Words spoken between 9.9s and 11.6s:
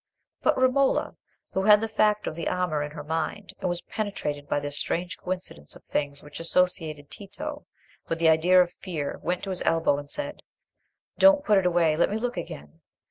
and said— "Don't put